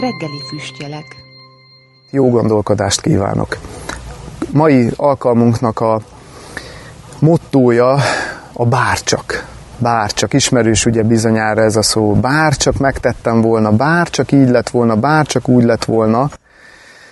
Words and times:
Reggeli 0.00 0.40
füstjelek. 0.48 1.16
Jó 2.10 2.30
gondolkodást 2.30 3.00
kívánok! 3.00 3.56
Mai 4.52 4.90
alkalmunknak 4.96 5.80
a 5.80 6.00
mottója 7.18 7.96
a 8.52 8.66
bárcsak. 8.66 9.46
Bárcsak, 9.78 10.32
ismerős 10.32 10.86
ugye 10.86 11.02
bizonyára 11.02 11.62
ez 11.62 11.76
a 11.76 11.82
szó. 11.82 12.12
Bárcsak 12.12 12.78
megtettem 12.78 13.40
volna, 13.40 13.72
bárcsak 13.72 14.32
így 14.32 14.48
lett 14.48 14.70
volna, 14.70 14.96
bárcsak 14.96 15.48
úgy 15.48 15.64
lett 15.64 15.84
volna. 15.84 16.30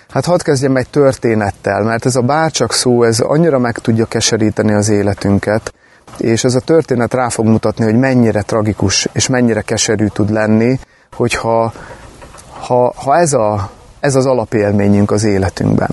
Hát 0.09 0.25
hadd 0.25 0.43
kezdjem 0.43 0.75
egy 0.75 0.89
történettel, 0.89 1.83
mert 1.83 2.05
ez 2.05 2.15
a 2.15 2.21
bárcsak 2.21 2.73
szó, 2.73 3.03
ez 3.03 3.19
annyira 3.19 3.59
meg 3.59 3.77
tudja 3.77 4.05
keseríteni 4.05 4.73
az 4.73 4.89
életünket, 4.89 5.73
és 6.17 6.43
ez 6.43 6.55
a 6.55 6.59
történet 6.59 7.13
rá 7.13 7.29
fog 7.29 7.45
mutatni, 7.45 7.83
hogy 7.83 7.99
mennyire 7.99 8.41
tragikus 8.41 9.07
és 9.11 9.27
mennyire 9.27 9.61
keserű 9.61 10.07
tud 10.07 10.31
lenni, 10.31 10.79
hogyha 11.11 11.73
ha, 12.67 12.93
ha 12.95 13.17
ez, 13.17 13.33
a, 13.33 13.69
ez 13.99 14.15
az 14.15 14.25
alapélményünk 14.25 15.11
az 15.11 15.23
életünkben. 15.23 15.89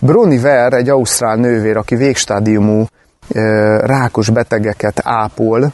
Broni 0.00 0.38
Ver, 0.38 0.72
egy 0.72 0.88
ausztrál 0.88 1.36
nővér, 1.36 1.76
aki 1.76 1.94
végstádiumú 1.94 2.84
rákos 3.80 4.30
betegeket 4.30 5.00
ápol, 5.04 5.72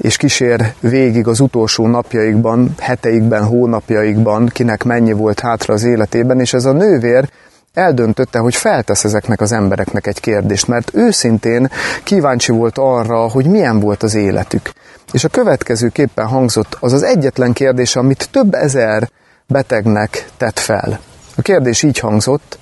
és 0.00 0.16
kísér 0.16 0.74
végig 0.80 1.26
az 1.26 1.40
utolsó 1.40 1.86
napjaikban, 1.86 2.74
heteikben, 2.78 3.44
hónapjaikban, 3.44 4.46
kinek 4.46 4.84
mennyi 4.84 5.12
volt 5.12 5.40
hátra 5.40 5.74
az 5.74 5.84
életében, 5.84 6.40
és 6.40 6.52
ez 6.52 6.64
a 6.64 6.72
nővér 6.72 7.28
eldöntötte, 7.74 8.38
hogy 8.38 8.54
feltesz 8.54 9.04
ezeknek 9.04 9.40
az 9.40 9.52
embereknek 9.52 10.06
egy 10.06 10.20
kérdést, 10.20 10.66
mert 10.66 10.90
őszintén 10.94 11.70
kíváncsi 12.04 12.52
volt 12.52 12.78
arra, 12.78 13.28
hogy 13.28 13.46
milyen 13.46 13.80
volt 13.80 14.02
az 14.02 14.14
életük. 14.14 14.72
És 15.12 15.24
a 15.24 15.28
következőképpen 15.28 16.26
hangzott 16.26 16.76
az 16.80 16.92
az 16.92 17.02
egyetlen 17.02 17.52
kérdés, 17.52 17.96
amit 17.96 18.28
több 18.30 18.54
ezer 18.54 19.08
betegnek 19.50 20.28
tett 20.36 20.58
fel. 20.58 21.00
A 21.36 21.42
kérdés 21.42 21.82
így 21.82 21.98
hangzott, 21.98 22.58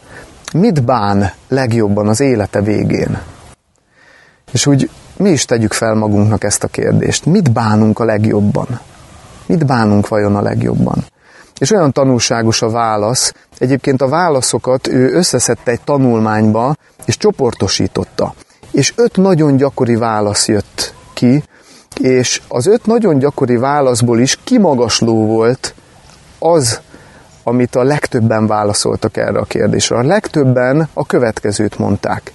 mit 0.53 0.84
bán 0.84 1.33
legjobban 1.48 2.08
az 2.08 2.20
élete 2.20 2.61
végén? 2.61 3.19
És 4.53 4.67
úgy 4.67 4.91
mi 5.16 5.31
is 5.31 5.44
tegyük 5.44 5.72
fel 5.72 5.94
magunknak 5.94 6.44
ezt 6.44 6.64
a 6.64 6.69
kérdést. 6.69 7.27
Mit 7.27 7.53
bánunk 7.53 7.98
a 7.98 8.05
legjobban? 8.05 8.81
Mit 9.47 9.66
bánunk 9.66 10.09
vajon 10.09 10.36
a 10.36 10.42
legjobban? 10.42 11.05
És 11.59 11.70
olyan 11.70 11.92
tanulságos 11.92 12.62
a 12.62 12.70
válasz, 12.70 13.34
egyébként 13.59 14.03
a 14.03 14.09
válaszokat 14.09 14.86
ő 14.89 15.12
összeszedte 15.12 15.70
egy 15.70 15.81
tanulmányba, 15.81 16.77
és 17.05 17.16
csoportosította. 17.16 18.34
És 18.70 18.92
öt 18.97 19.16
nagyon 19.16 19.56
gyakori 19.56 19.97
válasz 19.97 20.48
jött 20.48 20.94
ki, 21.12 21.42
és 22.00 22.42
az 22.48 22.66
öt 22.66 22.86
nagyon 22.86 23.19
gyakori 23.19 23.56
válaszból 23.56 24.20
is 24.20 24.39
kimagasló 24.44 25.27
volt 25.27 25.75
az, 26.39 26.81
amit 27.42 27.75
a 27.75 27.83
legtöbben 27.83 28.47
válaszoltak 28.47 29.17
erre 29.17 29.39
a 29.39 29.44
kérdésre. 29.44 29.97
A 29.97 30.03
legtöbben 30.03 30.89
a 30.92 31.06
következőt 31.06 31.78
mondták. 31.78 32.33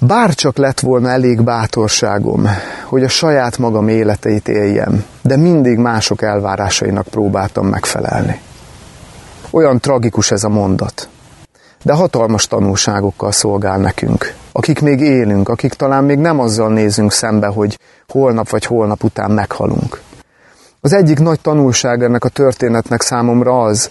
Bár 0.00 0.34
csak 0.34 0.56
lett 0.56 0.80
volna 0.80 1.10
elég 1.10 1.42
bátorságom, 1.42 2.46
hogy 2.84 3.04
a 3.04 3.08
saját 3.08 3.58
magam 3.58 3.88
életeit 3.88 4.48
éljem, 4.48 5.04
de 5.22 5.36
mindig 5.36 5.78
mások 5.78 6.22
elvárásainak 6.22 7.06
próbáltam 7.06 7.66
megfelelni. 7.66 8.40
Olyan 9.50 9.80
tragikus 9.80 10.30
ez 10.30 10.44
a 10.44 10.48
mondat, 10.48 11.08
de 11.82 11.92
hatalmas 11.92 12.46
tanulságokkal 12.46 13.32
szolgál 13.32 13.78
nekünk, 13.78 14.34
akik 14.52 14.80
még 14.80 15.00
élünk, 15.00 15.48
akik 15.48 15.72
talán 15.72 16.04
még 16.04 16.18
nem 16.18 16.40
azzal 16.40 16.72
nézünk 16.72 17.12
szembe, 17.12 17.46
hogy 17.46 17.78
holnap 18.08 18.48
vagy 18.48 18.64
holnap 18.64 19.04
után 19.04 19.30
meghalunk. 19.30 20.00
Az 20.80 20.92
egyik 20.92 21.18
nagy 21.18 21.40
tanulság 21.40 22.02
ennek 22.02 22.24
a 22.24 22.28
történetnek 22.28 23.00
számomra 23.00 23.62
az, 23.62 23.90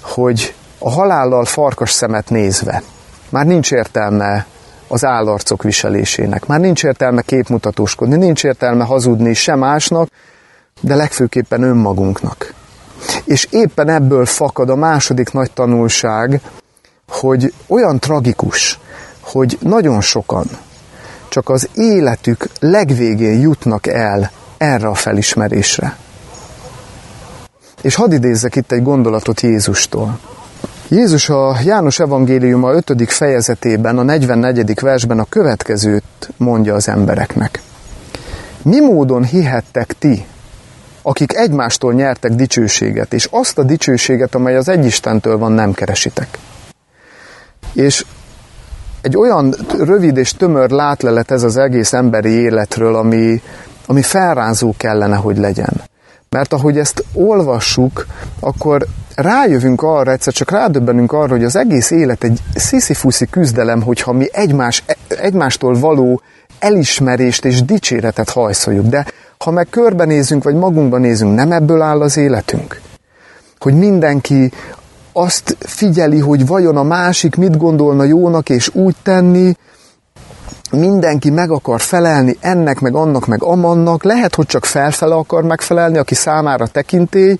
hogy 0.00 0.54
a 0.78 0.90
halállal 0.90 1.44
farkas 1.44 1.90
szemet 1.90 2.30
nézve 2.30 2.82
már 3.28 3.46
nincs 3.46 3.72
értelme 3.72 4.46
az 4.88 5.04
állarcok 5.04 5.62
viselésének. 5.62 6.46
Már 6.46 6.60
nincs 6.60 6.84
értelme 6.84 7.22
képmutatóskodni, 7.22 8.16
nincs 8.16 8.44
értelme 8.44 8.84
hazudni 8.84 9.34
sem 9.34 9.58
másnak, 9.58 10.08
de 10.80 10.94
legfőképpen 10.94 11.62
önmagunknak. 11.62 12.54
És 13.24 13.48
éppen 13.50 13.88
ebből 13.88 14.26
fakad 14.26 14.70
a 14.70 14.76
második 14.76 15.32
nagy 15.32 15.50
tanulság, 15.50 16.40
hogy 17.08 17.52
olyan 17.66 17.98
tragikus, 17.98 18.78
hogy 19.20 19.58
nagyon 19.60 20.00
sokan 20.00 20.46
csak 21.28 21.48
az 21.48 21.68
életük 21.74 22.48
legvégén 22.60 23.40
jutnak 23.40 23.86
el 23.86 24.30
erre 24.56 24.88
a 24.88 24.94
felismerésre. 24.94 25.96
És 27.86 27.94
hadd 27.94 28.12
idézzek 28.12 28.56
itt 28.56 28.72
egy 28.72 28.82
gondolatot 28.82 29.40
Jézustól. 29.40 30.18
Jézus 30.88 31.28
a 31.28 31.56
János 31.64 31.98
evangéliuma 31.98 32.72
5. 32.72 33.12
fejezetében, 33.12 33.98
a 33.98 34.02
44. 34.02 34.80
versben 34.80 35.18
a 35.18 35.24
következőt 35.24 36.30
mondja 36.36 36.74
az 36.74 36.88
embereknek. 36.88 37.62
Mi 38.62 38.80
módon 38.80 39.24
hihettek 39.24 39.92
ti, 39.98 40.26
akik 41.02 41.34
egymástól 41.36 41.92
nyertek 41.92 42.32
dicsőséget, 42.32 43.12
és 43.12 43.28
azt 43.30 43.58
a 43.58 43.62
dicsőséget, 43.62 44.34
amely 44.34 44.56
az 44.56 44.68
egyistentől 44.68 45.38
van, 45.38 45.52
nem 45.52 45.72
keresitek. 45.72 46.38
És 47.72 48.04
egy 49.00 49.16
olyan 49.16 49.54
rövid 49.78 50.16
és 50.16 50.32
tömör 50.32 50.70
látlelet 50.70 51.30
ez 51.30 51.42
az 51.42 51.56
egész 51.56 51.92
emberi 51.92 52.30
életről, 52.30 52.96
ami, 52.96 53.42
ami 53.86 54.02
felrázó 54.02 54.74
kellene, 54.76 55.16
hogy 55.16 55.38
legyen. 55.38 55.82
Mert 56.36 56.52
ahogy 56.52 56.78
ezt 56.78 57.04
olvassuk, 57.12 58.06
akkor 58.40 58.86
rájövünk 59.14 59.82
arra, 59.82 60.10
egyszer 60.10 60.32
csak 60.32 60.50
rádöbbenünk 60.50 61.12
arra, 61.12 61.28
hogy 61.28 61.44
az 61.44 61.56
egész 61.56 61.90
élet 61.90 62.24
egy 62.24 62.40
sziszifuszi 62.54 63.26
küzdelem, 63.26 63.82
hogyha 63.82 64.12
mi 64.12 64.28
egymás, 64.32 64.84
egymástól 65.08 65.78
való 65.78 66.20
elismerést 66.58 67.44
és 67.44 67.64
dicséretet 67.64 68.30
hajszoljuk. 68.30 68.86
De 68.86 69.06
ha 69.38 69.50
meg 69.50 69.66
körbenézünk, 69.70 70.44
vagy 70.44 70.54
magunkban 70.54 71.00
nézünk, 71.00 71.34
nem 71.34 71.52
ebből 71.52 71.82
áll 71.82 72.00
az 72.00 72.16
életünk? 72.16 72.80
Hogy 73.58 73.74
mindenki 73.74 74.52
azt 75.12 75.56
figyeli, 75.60 76.18
hogy 76.18 76.46
vajon 76.46 76.76
a 76.76 76.82
másik 76.82 77.36
mit 77.36 77.56
gondolna 77.56 78.04
jónak, 78.04 78.48
és 78.48 78.74
úgy 78.74 78.96
tenni, 79.02 79.54
mindenki 80.70 81.30
meg 81.30 81.50
akar 81.50 81.80
felelni 81.80 82.36
ennek, 82.40 82.80
meg 82.80 82.94
annak, 82.94 83.26
meg 83.26 83.42
amannak, 83.42 84.04
lehet, 84.04 84.34
hogy 84.34 84.46
csak 84.46 84.64
felfele 84.64 85.14
akar 85.14 85.42
megfelelni, 85.42 85.98
aki 85.98 86.14
számára 86.14 86.66
tekintély, 86.66 87.38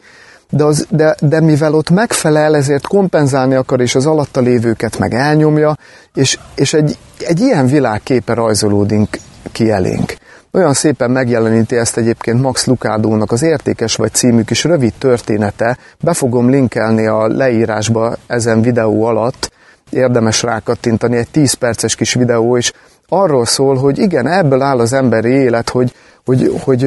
de, 0.51 0.65
az, 0.65 0.87
de, 0.91 1.17
de 1.21 1.41
mivel 1.41 1.75
ott 1.75 1.91
megfelel, 1.91 2.57
ezért 2.57 2.87
kompenzálni 2.87 3.55
akar, 3.55 3.81
és 3.81 3.95
az 3.95 4.07
alatta 4.07 4.41
lévőket 4.41 4.99
meg 4.99 5.15
elnyomja, 5.15 5.77
és, 6.15 6.39
és 6.55 6.75
egy, 6.75 6.99
egy 7.19 7.41
ilyen 7.41 7.67
világképe 7.67 8.35
rajzolódik 8.35 9.21
ki 9.53 9.71
elénk. 9.71 10.17
Olyan 10.53 10.75
szépen 10.75 11.11
megjeleníti 11.11 11.77
ezt 11.77 11.97
egyébként 11.97 12.41
Max 12.41 12.67
Lucadónak 12.67 13.33
az 13.33 13.43
Értékes 13.43 13.97
vagy 13.97 14.13
című 14.13 14.43
kis 14.43 14.65
rövid 14.65 14.93
története, 14.99 15.79
be 16.01 16.15
fogom 16.15 16.51
linkelni 16.51 17.07
a 17.07 17.27
leírásba 17.27 18.17
ezen 18.27 18.61
videó 18.61 19.05
alatt, 19.05 19.51
érdemes 19.91 20.43
rákattintani, 20.43 21.17
egy 21.17 21.29
10 21.31 21.53
perces 21.53 21.95
kis 21.95 22.15
videó, 22.15 22.57
és 22.57 22.73
arról 23.09 23.45
szól, 23.45 23.77
hogy 23.77 23.99
igen, 23.99 24.27
ebből 24.27 24.63
áll 24.63 24.79
az 24.79 24.93
emberi 24.93 25.31
élet, 25.31 25.69
hogy, 25.69 25.93
hogy, 26.25 26.53
hogy, 26.65 26.87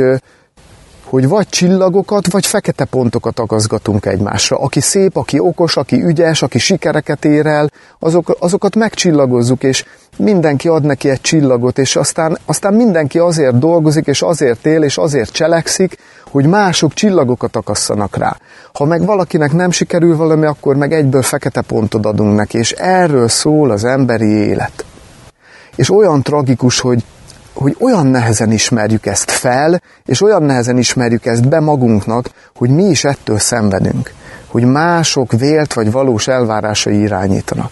hogy 1.10 1.28
vagy 1.28 1.50
csillagokat, 1.50 2.32
vagy 2.32 2.46
fekete 2.46 2.86
pontokat 2.86 3.40
akaszgatunk 3.40 4.06
egymásra. 4.06 4.58
Aki 4.58 4.80
szép, 4.80 5.18
aki 5.18 5.40
okos, 5.40 5.78
aki 5.78 6.04
ügyes, 6.04 6.42
aki 6.42 6.60
sikereket 6.60 7.26
ér 7.26 7.46
el, 7.46 7.70
azok, 8.00 8.36
azokat 8.40 8.76
megcsillagozzuk, 8.76 9.64
és 9.64 9.86
mindenki 10.18 10.68
ad 10.68 10.84
neki 10.84 11.10
egy 11.10 11.22
csillagot, 11.22 11.78
és 11.78 11.96
aztán, 11.96 12.38
aztán 12.46 12.74
mindenki 12.74 13.20
azért 13.20 13.60
dolgozik, 13.60 14.08
és 14.08 14.22
azért 14.22 14.66
él, 14.66 14.84
és 14.84 14.98
azért 14.98 15.32
cselekszik, 15.32 15.98
hogy 16.32 16.46
mások 16.46 16.94
csillagokat 16.94 17.56
akasszanak 17.56 18.18
rá. 18.18 18.38
Ha 18.74 18.86
meg 18.86 19.06
valakinek 19.06 19.54
nem 19.54 19.72
sikerül 19.72 20.18
valami, 20.18 20.46
akkor 20.46 20.76
meg 20.76 20.94
egyből 20.94 21.22
fekete 21.22 21.62
pontot 21.62 22.06
adunk 22.06 22.36
neki, 22.36 22.58
és 22.58 22.72
erről 22.72 23.28
szól 23.28 23.72
az 23.72 23.84
emberi 23.84 24.30
élet 24.30 24.86
és 25.76 25.92
olyan 25.92 26.22
tragikus, 26.22 26.80
hogy, 26.80 27.04
hogy 27.54 27.76
olyan 27.80 28.06
nehezen 28.06 28.52
ismerjük 28.52 29.06
ezt 29.06 29.32
fel, 29.32 29.82
és 30.06 30.22
olyan 30.22 30.44
nehezen 30.44 30.78
ismerjük 30.78 31.26
ezt 31.26 31.48
be 31.48 31.60
magunknak, 31.60 32.30
hogy 32.56 32.70
mi 32.70 32.84
is 32.84 33.04
ettől 33.04 33.38
szenvedünk, 33.38 34.14
hogy 34.48 34.64
mások 34.64 35.32
vélt 35.32 35.74
vagy 35.74 35.92
valós 35.92 36.28
elvárásai 36.28 37.00
irányítanak. 37.00 37.72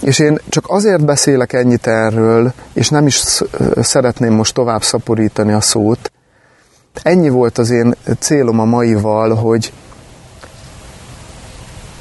És 0.00 0.18
én 0.18 0.38
csak 0.48 0.64
azért 0.68 1.04
beszélek 1.04 1.52
ennyit 1.52 1.86
erről, 1.86 2.52
és 2.72 2.88
nem 2.88 3.06
is 3.06 3.22
szeretném 3.80 4.32
most 4.32 4.54
tovább 4.54 4.82
szaporítani 4.82 5.52
a 5.52 5.60
szót. 5.60 6.12
Ennyi 7.02 7.28
volt 7.28 7.58
az 7.58 7.70
én 7.70 7.94
célom 8.18 8.60
a 8.60 8.64
maival, 8.64 9.34
hogy, 9.34 9.72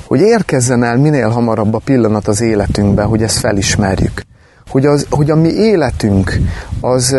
hogy 0.07 0.19
érkezzen 0.19 0.83
el 0.83 0.97
minél 0.97 1.29
hamarabb 1.29 1.73
a 1.73 1.81
pillanat 1.85 2.27
az 2.27 2.41
életünkbe, 2.41 3.03
hogy 3.03 3.23
ezt 3.23 3.37
felismerjük 3.37 4.23
hogy, 4.69 4.85
az, 4.85 5.05
hogy 5.09 5.31
a 5.31 5.35
mi 5.35 5.49
életünk 5.49 6.37
az, 6.81 7.15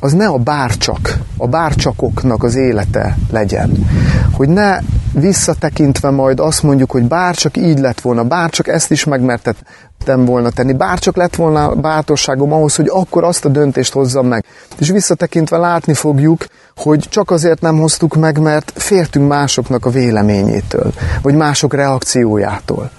az 0.00 0.12
ne 0.12 0.26
a 0.26 0.38
bárcsak, 0.38 1.18
a 1.36 1.46
bárcsakoknak 1.46 2.42
az 2.42 2.54
élete 2.54 3.18
legyen. 3.30 3.88
Hogy 4.32 4.48
ne 4.48 4.78
visszatekintve 5.12 6.10
majd 6.10 6.40
azt 6.40 6.62
mondjuk, 6.62 6.90
hogy 6.90 7.02
bárcsak 7.02 7.56
így 7.56 7.78
lett 7.78 8.00
volna, 8.00 8.24
bárcsak 8.24 8.68
ezt 8.68 8.90
is 8.90 9.04
megmertettem 9.04 10.24
volna 10.24 10.50
tenni, 10.50 10.72
bárcsak 10.72 11.16
lett 11.16 11.36
volna 11.36 11.74
bátorságom 11.74 12.52
ahhoz, 12.52 12.76
hogy 12.76 12.88
akkor 12.92 13.24
azt 13.24 13.44
a 13.44 13.48
döntést 13.48 13.92
hozzam 13.92 14.26
meg. 14.26 14.44
És 14.78 14.90
visszatekintve 14.90 15.56
látni 15.56 15.94
fogjuk, 15.94 16.46
hogy 16.76 17.06
csak 17.08 17.30
azért 17.30 17.60
nem 17.60 17.78
hoztuk 17.78 18.16
meg, 18.16 18.38
mert 18.38 18.72
fértünk 18.74 19.28
másoknak 19.28 19.86
a 19.86 19.90
véleményétől, 19.90 20.92
vagy 21.22 21.34
mások 21.34 21.74
reakciójától. 21.74 22.90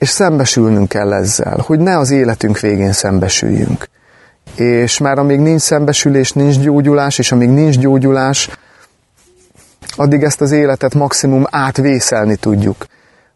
És 0.00 0.08
szembesülnünk 0.08 0.88
kell 0.88 1.12
ezzel, 1.12 1.58
hogy 1.66 1.78
ne 1.78 1.98
az 1.98 2.10
életünk 2.10 2.60
végén 2.60 2.92
szembesüljünk 2.92 3.88
és 4.54 4.98
már 4.98 5.18
amíg 5.18 5.40
nincs 5.40 5.60
szembesülés, 5.60 6.32
nincs 6.32 6.58
gyógyulás, 6.58 7.18
és 7.18 7.32
amíg 7.32 7.48
nincs 7.48 7.78
gyógyulás, 7.78 8.48
addig 9.96 10.22
ezt 10.22 10.40
az 10.40 10.50
életet 10.50 10.94
maximum 10.94 11.46
átvészelni 11.50 12.36
tudjuk. 12.36 12.86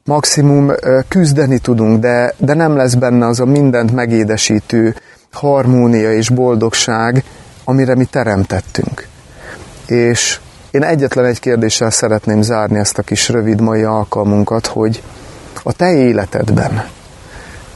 Maximum 0.05 0.73
küzdeni 1.09 1.59
tudunk, 1.59 2.01
de, 2.01 2.35
de 2.39 2.55
nem 2.55 2.77
lesz 2.77 2.95
benne 2.95 3.27
az 3.27 3.41
a 3.41 3.45
mindent 3.45 3.93
megédesítő 3.93 4.95
harmónia 5.33 6.13
és 6.13 6.29
boldogság, 6.29 7.25
amire 7.65 7.95
mi 7.95 8.05
teremtettünk. 8.05 9.07
És 9.87 10.41
én 10.71 10.83
egyetlen 10.83 11.25
egy 11.25 11.41
kérdéssel 11.41 11.91
szeretném 11.91 12.43
zárni 12.43 12.79
ezt 12.79 12.99
a 12.99 13.03
kis 13.03 13.29
rövid 13.29 13.61
mai 13.61 13.83
alkalmunkat, 13.83 14.67
hogy 14.67 15.03
a 15.67 15.73
te 15.73 15.93
életedben 15.93 16.85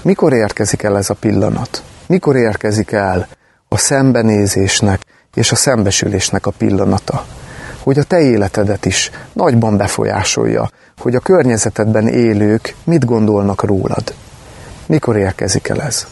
mikor 0.03 0.33
érkezik 0.33 0.83
el 0.83 0.97
ez 0.97 1.11
a 1.11 1.15
pillanat? 1.15 1.83
Mikor 2.07 2.37
érkezik 2.37 2.93
el 2.93 3.29
a 3.69 3.77
szembenézésnek 3.77 5.01
és 5.35 5.53
a 5.53 5.57
szembesülésnek 5.57 6.47
a 6.47 6.51
pillanata? 6.51 7.27
Hogy 7.83 7.99
a 7.99 8.03
te 8.03 8.21
életedet 8.21 8.87
is 8.87 9.11
nagyban 9.33 9.77
befolyásolja, 9.77 10.71
hogy 10.99 11.15
a 11.15 11.21
környezetedben 11.21 12.09
élők 12.09 12.75
mit 12.85 13.05
gondolnak 13.05 13.63
rólad. 13.63 14.15
Mikor 14.87 15.17
érkezik 15.17 15.69
el 15.69 15.83
ez? 15.83 16.07